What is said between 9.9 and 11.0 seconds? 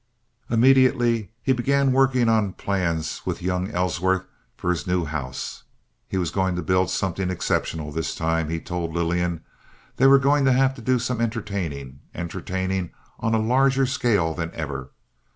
They were going to have to do